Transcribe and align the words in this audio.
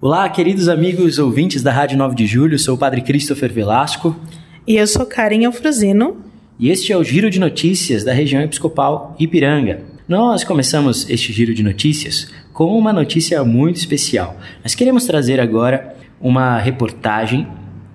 Olá, 0.00 0.28
queridos 0.28 0.68
amigos 0.68 1.18
ouvintes 1.18 1.60
da 1.60 1.72
Rádio 1.72 1.98
9 1.98 2.14
de 2.14 2.24
Julho, 2.24 2.56
sou 2.56 2.76
o 2.76 2.78
Padre 2.78 3.00
Christopher 3.00 3.52
Velasco. 3.52 4.14
E 4.64 4.76
eu 4.76 4.86
sou 4.86 5.04
Karen 5.04 5.44
Alfrosino. 5.44 6.18
E 6.56 6.70
este 6.70 6.92
é 6.92 6.96
o 6.96 7.02
Giro 7.02 7.28
de 7.28 7.40
Notícias 7.40 8.04
da 8.04 8.12
região 8.12 8.40
episcopal 8.40 9.16
Ipiranga. 9.18 9.80
Nós 10.06 10.44
começamos 10.44 11.10
este 11.10 11.32
Giro 11.32 11.52
de 11.52 11.64
Notícias 11.64 12.30
com 12.52 12.78
uma 12.78 12.92
notícia 12.92 13.42
muito 13.42 13.74
especial. 13.74 14.36
Nós 14.62 14.76
queremos 14.76 15.04
trazer 15.04 15.40
agora 15.40 15.96
uma 16.20 16.58
reportagem 16.58 17.48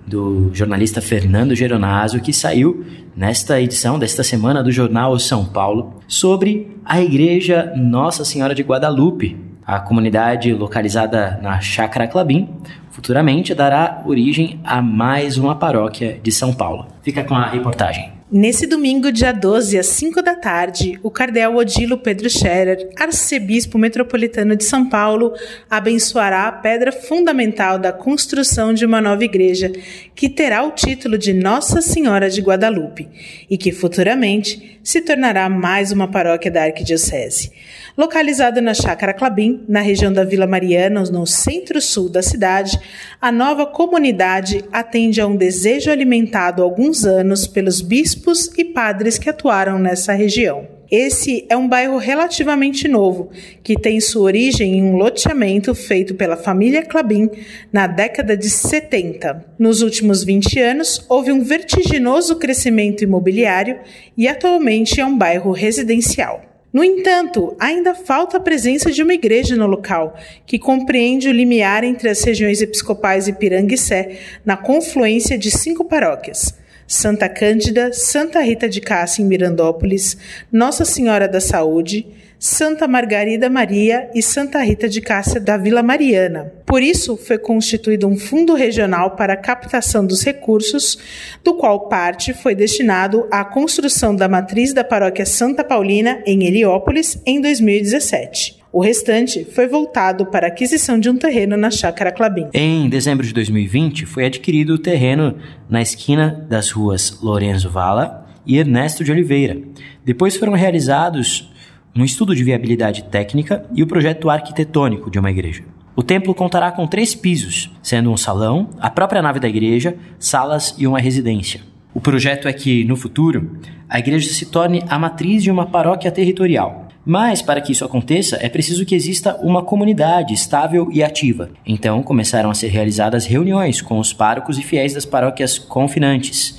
do 0.06 0.50
jornalista 0.52 1.00
Fernando 1.00 1.54
Geronazzo, 1.54 2.20
que 2.20 2.34
saiu 2.34 2.84
nesta 3.16 3.58
edição 3.62 3.98
desta 3.98 4.22
semana 4.22 4.62
do 4.62 4.70
jornal 4.70 5.18
São 5.18 5.46
Paulo, 5.46 6.02
sobre 6.06 6.76
a 6.84 7.00
Igreja 7.00 7.72
Nossa 7.74 8.26
Senhora 8.26 8.54
de 8.54 8.62
Guadalupe, 8.62 9.53
a 9.66 9.80
comunidade 9.80 10.52
localizada 10.52 11.38
na 11.42 11.60
Chácara 11.60 12.06
Clabim 12.06 12.48
futuramente 12.90 13.54
dará 13.54 14.02
origem 14.04 14.60
a 14.62 14.80
mais 14.80 15.36
uma 15.36 15.56
paróquia 15.56 16.18
de 16.22 16.30
São 16.30 16.52
Paulo. 16.52 16.86
Fica 17.02 17.24
com 17.24 17.34
a 17.34 17.46
reportagem. 17.46 18.12
Nesse 18.36 18.66
domingo, 18.66 19.12
dia 19.12 19.30
12, 19.30 19.78
às 19.78 19.86
5 19.86 20.20
da 20.20 20.34
tarde, 20.34 20.98
o 21.04 21.08
cardeal 21.08 21.54
Odilo 21.54 21.96
Pedro 21.96 22.28
Scherer, 22.28 22.90
arcebispo 22.98 23.78
metropolitano 23.78 24.56
de 24.56 24.64
São 24.64 24.88
Paulo, 24.88 25.32
abençoará 25.70 26.48
a 26.48 26.50
pedra 26.50 26.90
fundamental 26.90 27.78
da 27.78 27.92
construção 27.92 28.74
de 28.74 28.84
uma 28.84 29.00
nova 29.00 29.22
igreja, 29.22 29.70
que 30.16 30.28
terá 30.28 30.64
o 30.64 30.72
título 30.72 31.16
de 31.16 31.32
Nossa 31.32 31.80
Senhora 31.80 32.28
de 32.28 32.40
Guadalupe 32.40 33.08
e 33.48 33.56
que 33.56 33.70
futuramente 33.70 34.80
se 34.82 35.00
tornará 35.00 35.48
mais 35.48 35.92
uma 35.92 36.10
paróquia 36.10 36.50
da 36.50 36.64
Arquidiocese. 36.64 37.52
Localizada 37.96 38.60
na 38.60 38.74
Chácara 38.74 39.14
Clabim, 39.14 39.62
na 39.68 39.80
região 39.80 40.12
da 40.12 40.24
Vila 40.24 40.48
Mariana, 40.48 41.04
no 41.04 41.24
centro-sul 41.24 42.08
da 42.08 42.20
cidade, 42.20 42.76
a 43.20 43.30
nova 43.30 43.64
comunidade 43.64 44.64
atende 44.72 45.20
a 45.20 45.26
um 45.28 45.36
desejo 45.36 45.92
alimentado 45.92 46.60
há 46.60 46.64
alguns 46.64 47.04
anos 47.04 47.46
pelos 47.46 47.80
bispos 47.80 48.23
e 48.56 48.64
padres 48.64 49.18
que 49.18 49.28
atuaram 49.28 49.78
nessa 49.78 50.12
região. 50.12 50.66
Esse 50.90 51.44
é 51.48 51.56
um 51.56 51.68
bairro 51.68 51.96
relativamente 51.96 52.86
novo, 52.86 53.30
que 53.62 53.74
tem 53.74 54.00
sua 54.00 54.22
origem 54.22 54.78
em 54.78 54.82
um 54.82 54.96
loteamento 54.96 55.74
feito 55.74 56.14
pela 56.14 56.36
família 56.36 56.84
Clabin 56.84 57.28
na 57.72 57.86
década 57.86 58.36
de 58.36 58.48
70. 58.48 59.44
Nos 59.58 59.82
últimos 59.82 60.22
20 60.22 60.60
anos, 60.60 61.04
houve 61.08 61.32
um 61.32 61.42
vertiginoso 61.42 62.36
crescimento 62.36 63.02
imobiliário 63.02 63.80
e 64.16 64.28
atualmente 64.28 65.00
é 65.00 65.04
um 65.04 65.18
bairro 65.18 65.50
residencial. 65.50 66.42
No 66.72 66.82
entanto, 66.82 67.56
ainda 67.58 67.94
falta 67.94 68.36
a 68.36 68.40
presença 68.40 68.90
de 68.90 69.00
uma 69.00 69.14
igreja 69.14 69.56
no 69.56 69.66
local, 69.66 70.16
que 70.44 70.58
compreende 70.58 71.28
o 71.28 71.32
limiar 71.32 71.84
entre 71.84 72.08
as 72.08 72.22
regiões 72.24 72.60
episcopais 72.60 73.28
Ipiranga 73.28 73.74
e 73.74 73.78
Sé, 73.78 74.18
na 74.44 74.56
confluência 74.56 75.38
de 75.38 75.52
cinco 75.52 75.84
paróquias. 75.84 76.52
Santa 76.86 77.28
Cândida, 77.28 77.92
Santa 77.92 78.40
Rita 78.40 78.68
de 78.68 78.80
Cássia 78.80 79.22
em 79.22 79.26
Mirandópolis, 79.26 80.16
Nossa 80.52 80.84
Senhora 80.84 81.26
da 81.26 81.40
Saúde, 81.40 82.06
Santa 82.38 82.86
Margarida 82.86 83.48
Maria 83.48 84.10
e 84.14 84.20
Santa 84.20 84.62
Rita 84.62 84.86
de 84.86 85.00
Cássia 85.00 85.40
da 85.40 85.56
Vila 85.56 85.82
Mariana. 85.82 86.52
Por 86.66 86.82
isso, 86.82 87.16
foi 87.16 87.38
constituído 87.38 88.06
um 88.06 88.18
fundo 88.18 88.54
regional 88.54 89.12
para 89.12 89.32
a 89.32 89.36
captação 89.36 90.04
dos 90.04 90.22
recursos, 90.22 90.98
do 91.42 91.54
qual 91.54 91.88
parte 91.88 92.34
foi 92.34 92.54
destinado 92.54 93.26
à 93.30 93.44
construção 93.44 94.14
da 94.14 94.28
matriz 94.28 94.74
da 94.74 94.84
paróquia 94.84 95.24
Santa 95.24 95.64
Paulina 95.64 96.22
em 96.26 96.44
Heliópolis 96.44 97.18
em 97.24 97.40
2017. 97.40 98.63
O 98.74 98.80
restante 98.80 99.44
foi 99.44 99.68
voltado 99.68 100.26
para 100.26 100.48
a 100.48 100.50
aquisição 100.50 100.98
de 100.98 101.08
um 101.08 101.16
terreno 101.16 101.56
na 101.56 101.70
Chácara 101.70 102.10
Clabim. 102.10 102.48
Em 102.52 102.88
dezembro 102.88 103.24
de 103.24 103.32
2020, 103.32 104.04
foi 104.04 104.24
adquirido 104.24 104.70
o 104.70 104.78
terreno 104.78 105.36
na 105.70 105.80
esquina 105.80 106.44
das 106.50 106.72
ruas 106.72 107.20
Lorenzo 107.22 107.70
Vala 107.70 108.26
e 108.44 108.58
Ernesto 108.58 109.04
de 109.04 109.12
Oliveira. 109.12 109.56
Depois 110.04 110.36
foram 110.36 110.54
realizados 110.54 111.54
um 111.94 112.04
estudo 112.04 112.34
de 112.34 112.42
viabilidade 112.42 113.04
técnica 113.04 113.64
e 113.72 113.80
o 113.80 113.86
projeto 113.86 114.28
arquitetônico 114.28 115.08
de 115.08 115.20
uma 115.20 115.30
igreja. 115.30 115.62
O 115.94 116.02
templo 116.02 116.34
contará 116.34 116.72
com 116.72 116.84
três 116.84 117.14
pisos, 117.14 117.70
sendo 117.80 118.10
um 118.10 118.16
salão, 118.16 118.70
a 118.80 118.90
própria 118.90 119.22
nave 119.22 119.38
da 119.38 119.48
igreja, 119.48 119.96
salas 120.18 120.74
e 120.76 120.84
uma 120.84 120.98
residência. 120.98 121.60
O 121.94 122.00
projeto 122.00 122.48
é 122.48 122.52
que, 122.52 122.82
no 122.82 122.96
futuro, 122.96 123.56
a 123.88 124.00
igreja 124.00 124.32
se 124.32 124.46
torne 124.46 124.82
a 124.88 124.98
matriz 124.98 125.44
de 125.44 125.50
uma 125.52 125.64
paróquia 125.64 126.10
territorial. 126.10 126.83
Mas, 127.04 127.42
para 127.42 127.60
que 127.60 127.72
isso 127.72 127.84
aconteça, 127.84 128.38
é 128.40 128.48
preciso 128.48 128.86
que 128.86 128.94
exista 128.94 129.36
uma 129.42 129.62
comunidade 129.62 130.32
estável 130.32 130.88
e 130.90 131.02
ativa. 131.02 131.50
Então, 131.66 132.02
começaram 132.02 132.50
a 132.50 132.54
ser 132.54 132.68
realizadas 132.68 133.26
reuniões 133.26 133.82
com 133.82 133.98
os 133.98 134.12
párocos 134.12 134.58
e 134.58 134.62
fiéis 134.62 134.94
das 134.94 135.04
paróquias 135.04 135.58
confinantes, 135.58 136.58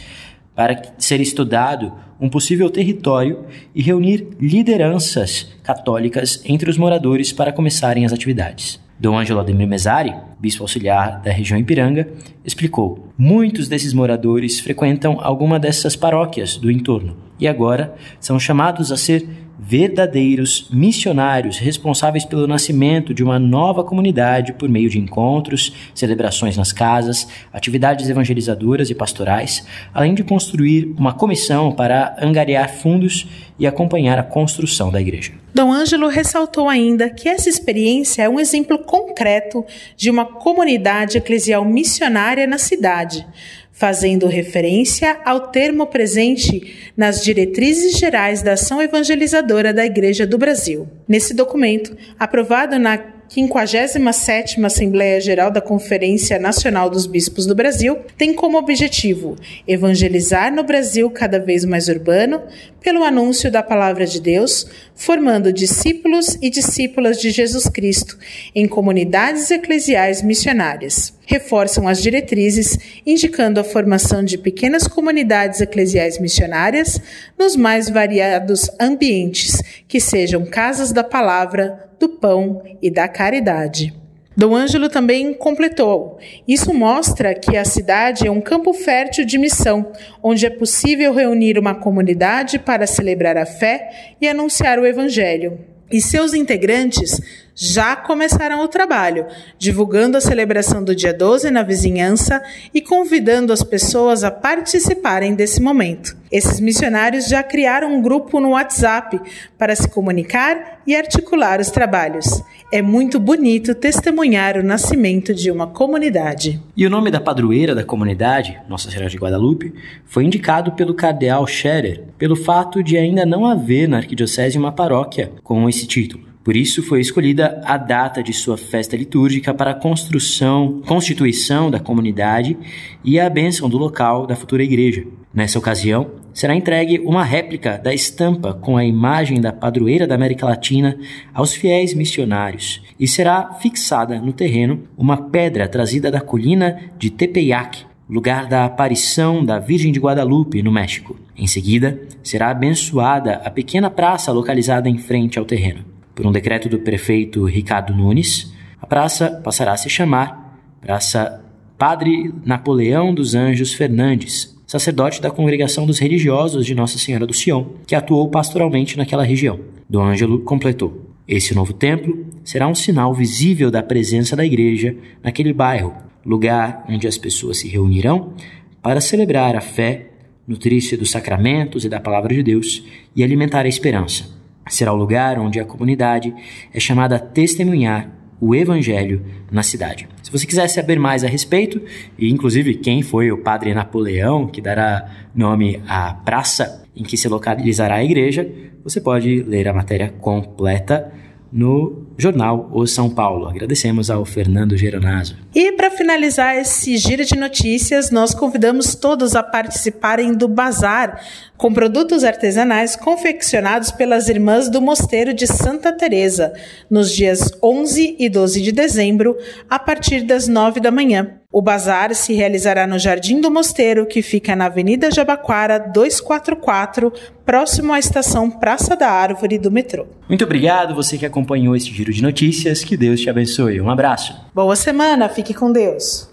para 0.53 0.81
ser 0.97 1.19
estudado 1.19 1.91
um 2.19 2.29
possível 2.29 2.69
território 2.69 3.45
e 3.73 3.81
reunir 3.81 4.29
lideranças 4.39 5.51
católicas 5.63 6.41
entre 6.45 6.69
os 6.69 6.77
moradores 6.77 7.31
para 7.33 7.51
começarem 7.51 8.05
as 8.05 8.13
atividades. 8.13 8.79
Dom 8.97 9.17
Ângelo 9.17 9.41
Ademir 9.41 9.67
Mesari, 9.67 10.15
bispo 10.39 10.63
auxiliar 10.63 11.21
da 11.21 11.29
região 11.29 11.59
Ipiranga, 11.59 12.07
explicou: 12.45 13.09
muitos 13.17 13.67
desses 13.67 13.93
moradores 13.93 14.59
frequentam 14.59 15.17
alguma 15.21 15.59
dessas 15.59 15.97
paróquias 15.97 16.55
do 16.55 16.71
entorno 16.71 17.17
e 17.37 17.47
agora 17.47 17.93
são 18.19 18.39
chamados 18.39 18.93
a 18.93 18.97
ser 18.97 19.27
verdadeiros 19.67 20.67
missionários 20.69 21.57
responsáveis 21.57 22.23
pelo 22.23 22.45
nascimento 22.45 23.15
de 23.15 23.23
uma 23.23 23.39
nova 23.39 23.83
comunidade 23.83 24.53
por 24.53 24.69
meio 24.69 24.91
de 24.91 24.99
encontros, 24.99 25.73
celebrações 25.95 26.55
nas 26.55 26.71
casas, 26.71 27.27
atividades 27.51 28.07
evangelizadoras 28.07 28.91
e 28.91 28.95
pastorais, 28.95 29.65
além 29.91 30.13
de 30.13 30.23
construir 30.23 30.93
uma 30.95 31.13
comissão 31.13 31.71
para 31.71 32.15
angariar 32.21 32.69
fundos 32.69 33.27
e 33.57 33.65
acompanhar 33.65 34.19
a 34.19 34.23
construção 34.23 34.91
da 34.91 35.01
igreja. 35.01 35.44
Dom 35.55 35.71
Ângelo 35.71 36.09
ressaltou 36.09 36.67
ainda 36.67 37.09
que 37.09 37.29
essa 37.29 37.47
experiência 37.47 38.23
é 38.23 38.27
um 38.27 38.41
exemplo 38.41 38.77
concreto 38.77 39.65
de 39.95 40.09
uma 40.09 40.25
comunidade 40.25 41.17
eclesial 41.17 41.63
missionária 41.63 42.45
na 42.45 42.57
cidade, 42.57 43.25
fazendo 43.71 44.27
referência 44.27 45.17
ao 45.23 45.47
termo 45.51 45.87
presente 45.87 46.91
nas 46.97 47.23
diretrizes 47.23 47.97
gerais 47.97 48.41
da 48.41 48.51
ação 48.51 48.81
evangelizadora 48.81 49.73
da 49.73 49.85
Igreja 49.85 50.27
do 50.27 50.37
Brasil. 50.37 50.89
Nesse 51.07 51.33
documento, 51.33 51.95
aprovado 52.19 52.77
na 52.77 53.14
57ª 53.29 54.63
Assembleia 54.65 55.19
Geral 55.19 55.51
da 55.51 55.61
Conferência 55.61 56.39
Nacional 56.39 56.89
dos 56.89 57.07
Bispos 57.07 57.45
do 57.45 57.55
Brasil 57.55 57.99
tem 58.17 58.33
como 58.33 58.57
objetivo 58.57 59.35
evangelizar 59.67 60.53
no 60.53 60.63
Brasil 60.63 61.09
cada 61.09 61.39
vez 61.39 61.65
mais 61.65 61.87
urbano 61.87 62.43
pelo 62.81 63.03
anúncio 63.03 63.51
da 63.51 63.63
palavra 63.63 64.05
de 64.05 64.21
Deus, 64.21 64.67
formando 64.93 65.51
discípulos 65.51 66.37
e 66.41 66.49
discípulas 66.49 67.19
de 67.19 67.31
Jesus 67.31 67.67
Cristo 67.67 68.17
em 68.53 68.67
comunidades 68.67 69.49
eclesiais 69.49 70.21
missionárias. 70.21 71.13
Reforçam 71.35 71.85
as 71.85 72.01
diretrizes, 72.01 72.79
indicando 73.05 73.59
a 73.59 73.63
formação 73.63 74.23
de 74.23 74.37
pequenas 74.37 74.87
comunidades 74.87 75.59
eclesiais 75.59 76.17
missionárias 76.17 76.97
nos 77.37 77.57
mais 77.57 77.89
variados 77.89 78.69
ambientes, 78.79 79.61
que 79.85 79.99
sejam 79.99 80.45
casas 80.45 80.93
da 80.93 81.03
palavra, 81.03 81.89
do 81.99 82.07
pão 82.07 82.63
e 82.81 82.89
da 82.89 83.09
caridade. 83.09 83.93
Dom 84.37 84.55
Ângelo 84.55 84.87
também 84.87 85.33
completou: 85.33 86.19
Isso 86.47 86.73
mostra 86.73 87.35
que 87.35 87.57
a 87.57 87.65
cidade 87.65 88.25
é 88.25 88.31
um 88.31 88.39
campo 88.39 88.71
fértil 88.71 89.25
de 89.25 89.37
missão, 89.37 89.91
onde 90.23 90.45
é 90.45 90.49
possível 90.49 91.13
reunir 91.13 91.59
uma 91.59 91.75
comunidade 91.75 92.57
para 92.57 92.87
celebrar 92.87 93.35
a 93.35 93.45
fé 93.45 94.15
e 94.21 94.27
anunciar 94.27 94.79
o 94.79 94.85
Evangelho. 94.85 95.59
E 95.91 95.99
seus 96.01 96.33
integrantes 96.33 97.19
já 97.55 97.95
começaram 97.95 98.61
o 98.61 98.67
trabalho, 98.67 99.25
divulgando 99.57 100.17
a 100.17 100.21
celebração 100.21 100.83
do 100.83 100.93
dia 100.93 101.13
12 101.13 101.49
na 101.49 101.63
vizinhança 101.63 102.43
e 102.73 102.81
convidando 102.81 103.53
as 103.53 103.63
pessoas 103.63 104.25
a 104.25 104.29
participarem 104.29 105.33
desse 105.33 105.61
momento. 105.61 106.17
Esses 106.29 106.59
missionários 106.59 107.29
já 107.29 107.41
criaram 107.41 107.95
um 107.95 108.01
grupo 108.01 108.41
no 108.41 108.49
WhatsApp 108.49 109.21
para 109.57 109.73
se 109.73 109.87
comunicar 109.87 110.81
e 110.85 110.93
articular 110.93 111.61
os 111.61 111.69
trabalhos. 111.71 112.43
É 112.71 112.81
muito 112.81 113.19
bonito 113.19 113.73
testemunhar 113.73 114.57
o 114.57 114.63
nascimento 114.63 115.33
de 115.33 115.49
uma 115.49 115.67
comunidade. 115.67 116.61
E 116.75 116.85
o 116.85 116.89
nome 116.89 117.09
da 117.09 117.21
padroeira 117.21 117.73
da 117.73 117.85
comunidade, 117.85 118.59
Nossa 118.67 118.89
Senhora 118.89 119.09
de 119.09 119.17
Guadalupe, 119.17 119.73
foi 120.03 120.25
indicado 120.25 120.73
pelo 120.73 120.93
cardeal 120.93 121.47
Scherer 121.47 122.03
pelo 122.17 122.35
fato 122.35 122.83
de 122.83 122.97
ainda 122.97 123.25
não 123.25 123.45
haver 123.45 123.87
na 123.87 123.97
arquidiocese 123.97 124.57
uma 124.57 124.73
paróquia 124.73 125.31
com 125.43 125.69
esse 125.69 125.87
título. 125.87 126.34
Por 126.45 126.55
isso 126.55 126.83
foi 126.83 127.01
escolhida 127.01 127.59
a 127.65 127.75
data 127.75 128.21
de 128.21 128.31
sua 128.31 128.55
festa 128.55 128.95
litúrgica 128.95 129.51
para 129.51 129.71
a 129.71 129.73
construção, 129.73 130.79
constituição 130.85 131.71
da 131.71 131.79
comunidade 131.79 132.55
e 133.03 133.19
a 133.19 133.27
bênção 133.27 133.67
do 133.67 133.79
local 133.79 134.27
da 134.27 134.35
futura 134.35 134.63
igreja. 134.63 135.07
Nessa 135.33 135.57
ocasião, 135.57 136.11
será 136.31 136.55
entregue 136.55 136.99
uma 136.99 137.23
réplica 137.23 137.79
da 137.79 137.95
estampa 137.95 138.53
com 138.53 138.77
a 138.77 138.85
imagem 138.85 139.41
da 139.41 139.51
padroeira 139.51 140.05
da 140.05 140.13
América 140.13 140.45
Latina 140.45 140.99
aos 141.33 141.55
fiéis 141.55 141.95
missionários 141.95 142.79
e 142.99 143.07
será 143.07 143.53
fixada 143.53 144.19
no 144.19 144.31
terreno 144.31 144.83
uma 144.95 145.17
pedra 145.17 145.67
trazida 145.67 146.11
da 146.11 146.21
colina 146.21 146.79
de 146.99 147.09
Tepeyac, 147.09 147.79
lugar 148.07 148.45
da 148.45 148.65
aparição 148.65 149.43
da 149.43 149.57
Virgem 149.57 149.91
de 149.91 149.99
Guadalupe, 149.99 150.61
no 150.61 150.71
México. 150.71 151.19
Em 151.35 151.47
seguida, 151.47 151.99
será 152.21 152.51
abençoada 152.51 153.41
a 153.43 153.49
pequena 153.49 153.89
praça 153.89 154.31
localizada 154.31 154.87
em 154.87 154.99
frente 154.99 155.39
ao 155.39 155.45
terreno. 155.45 155.94
Por 156.15 156.25
um 156.25 156.31
decreto 156.31 156.69
do 156.69 156.79
prefeito 156.79 157.43
Ricardo 157.43 157.93
Nunes, 157.93 158.53
a 158.81 158.87
praça 158.87 159.29
passará 159.43 159.73
a 159.73 159.77
se 159.77 159.89
chamar 159.89 160.57
Praça 160.79 161.43
Padre 161.77 162.33
Napoleão 162.45 163.13
dos 163.13 163.35
Anjos 163.35 163.73
Fernandes, 163.73 164.55
sacerdote 164.65 165.21
da 165.21 165.29
Congregação 165.29 165.85
dos 165.85 165.99
Religiosos 165.99 166.65
de 166.65 166.73
Nossa 166.73 166.97
Senhora 166.97 167.27
do 167.27 167.33
Sion, 167.33 167.65
que 167.85 167.95
atuou 167.95 168.29
pastoralmente 168.29 168.97
naquela 168.97 169.25
região. 169.25 169.59
Do 169.89 169.99
Ângelo 169.99 170.39
completou: 170.39 171.05
Esse 171.27 171.53
novo 171.53 171.73
templo 171.73 172.25
será 172.45 172.65
um 172.65 172.75
sinal 172.75 173.13
visível 173.13 173.69
da 173.69 173.83
presença 173.83 174.37
da 174.37 174.45
Igreja 174.45 174.95
naquele 175.21 175.51
bairro, 175.51 175.93
lugar 176.25 176.85
onde 176.87 177.07
as 177.09 177.17
pessoas 177.17 177.59
se 177.59 177.67
reunirão 177.67 178.33
para 178.81 179.01
celebrar 179.01 179.53
a 179.57 179.61
fé, 179.61 180.11
nutrir-se 180.47 180.95
dos 180.95 181.11
sacramentos 181.11 181.83
e 181.83 181.89
da 181.89 181.99
palavra 181.99 182.33
de 182.33 182.41
Deus 182.41 182.85
e 183.13 183.21
alimentar 183.21 183.65
a 183.65 183.67
esperança. 183.67 184.44
Será 184.67 184.91
o 184.91 184.95
lugar 184.95 185.37
onde 185.39 185.59
a 185.59 185.65
comunidade 185.65 186.33
é 186.73 186.79
chamada 186.79 187.17
a 187.17 187.19
testemunhar 187.19 188.09
o 188.39 188.53
Evangelho 188.53 189.25
na 189.51 189.63
cidade. 189.63 190.07
Se 190.21 190.31
você 190.31 190.45
quiser 190.45 190.67
saber 190.67 190.99
mais 190.99 191.23
a 191.23 191.27
respeito, 191.27 191.81
e 192.17 192.29
inclusive 192.29 192.75
quem 192.75 193.01
foi 193.01 193.31
o 193.31 193.37
padre 193.37 193.73
Napoleão, 193.73 194.47
que 194.47 194.61
dará 194.61 195.09
nome 195.33 195.81
à 195.87 196.13
praça 196.13 196.83
em 196.95 197.03
que 197.03 197.17
se 197.17 197.27
localizará 197.27 197.95
a 197.95 198.03
igreja, 198.03 198.49
você 198.83 198.99
pode 198.99 199.43
ler 199.43 199.67
a 199.67 199.73
matéria 199.73 200.09
completa 200.19 201.11
no 201.55 202.05
jornal 202.17 202.69
O 202.73 202.85
São 202.85 203.09
Paulo. 203.09 203.47
Agradecemos 203.47 204.11
ao 204.11 204.25
Fernando 204.25 204.75
Geronaso. 204.75 205.37
E 205.55 205.71
para 205.71 205.89
finalizar 205.89 206.57
esse 206.57 206.97
giro 206.97 207.23
de 207.23 207.37
notícias, 207.37 208.11
nós 208.11 208.33
convidamos 208.33 208.93
todos 208.93 209.37
a 209.37 209.41
participarem 209.41 210.33
do 210.33 210.49
bazar 210.49 211.23
com 211.55 211.73
produtos 211.73 212.25
artesanais 212.25 212.97
confeccionados 212.97 213.89
pelas 213.89 214.27
irmãs 214.27 214.67
do 214.69 214.81
Mosteiro 214.81 215.33
de 215.33 215.47
Santa 215.47 215.93
Teresa, 215.93 216.51
nos 216.89 217.09
dias 217.09 217.49
11 217.63 218.17
e 218.19 218.27
12 218.27 218.61
de 218.61 218.73
dezembro, 218.73 219.37
a 219.69 219.79
partir 219.79 220.23
das 220.23 220.49
9 220.49 220.81
da 220.81 220.91
manhã. 220.91 221.39
O 221.55 221.61
bazar 221.61 222.13
se 222.13 222.33
realizará 222.33 222.85
no 222.85 222.99
Jardim 222.99 223.39
do 223.39 223.49
Mosteiro, 223.49 224.05
que 224.05 224.21
fica 224.21 224.57
na 224.57 224.65
Avenida 224.65 225.09
Jabaquara 225.09 225.79
244, 225.79 227.13
próximo 227.45 227.93
à 227.93 227.97
estação 227.97 228.51
Praça 228.51 228.93
da 228.93 229.09
Árvore 229.09 229.57
do 229.57 229.71
metrô. 229.71 230.05
Muito 230.27 230.43
obrigado 230.43 230.93
você 230.93 231.17
que 231.17 231.25
acompanhou 231.25 231.73
esse 231.73 231.89
giro 231.91 232.11
de 232.11 232.21
notícias. 232.21 232.83
Que 232.83 232.97
Deus 232.97 233.21
te 233.21 233.29
abençoe. 233.29 233.79
Um 233.79 233.89
abraço. 233.89 234.35
Boa 234.53 234.75
semana, 234.75 235.29
fique 235.29 235.53
com 235.53 235.71
Deus. 235.71 236.27